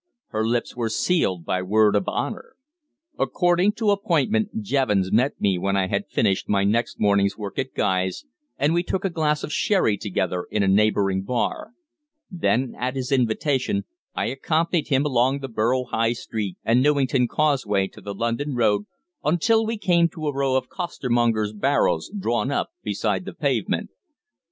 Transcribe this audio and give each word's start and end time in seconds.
Her 0.29 0.43
lips 0.47 0.75
were 0.75 0.89
sealed 0.89 1.45
by 1.45 1.61
word 1.61 1.95
of 1.95 2.07
honour. 2.07 2.55
According 3.19 3.73
to 3.73 3.91
appointment 3.91 4.63
Jevons 4.63 5.11
met 5.11 5.39
me 5.39 5.59
when 5.59 5.77
I 5.77 5.85
had 5.89 6.09
finished 6.09 6.49
my 6.49 6.63
next 6.63 6.99
morning's 6.99 7.37
work 7.37 7.59
at 7.59 7.75
Guy's, 7.75 8.25
and 8.57 8.73
we 8.73 8.81
took 8.81 9.05
a 9.05 9.11
glass 9.11 9.43
of 9.43 9.53
sherry 9.53 9.97
together 9.97 10.47
in 10.49 10.63
a 10.63 10.67
neighbouring 10.67 11.21
bar. 11.21 11.73
Then 12.31 12.73
at 12.79 12.95
his 12.95 13.11
invitation 13.11 13.85
I 14.15 14.25
accompanied 14.29 14.87
him 14.87 15.05
along 15.05 15.37
the 15.37 15.47
Borough 15.47 15.83
High 15.85 16.13
Street 16.13 16.57
and 16.65 16.81
Newington 16.81 17.27
Causeway 17.27 17.85
to 17.89 18.01
the 18.01 18.15
London 18.15 18.55
Road, 18.55 18.85
until 19.23 19.67
we 19.67 19.77
came 19.77 20.09
to 20.09 20.25
a 20.25 20.33
row 20.33 20.55
of 20.55 20.67
costermongers' 20.67 21.53
barrows 21.53 22.09
drawn 22.17 22.49
up 22.49 22.71
beside 22.81 23.25
the 23.25 23.33
pavement. 23.35 23.91